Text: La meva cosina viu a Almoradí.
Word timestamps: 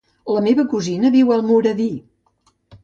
La 0.35 0.41
meva 0.45 0.65
cosina 0.71 1.13
viu 1.17 1.31
a 1.35 1.39
Almoradí. 1.39 1.89